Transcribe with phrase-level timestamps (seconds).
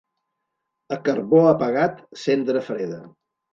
[0.97, 3.01] A carbó apagat, cendra freda.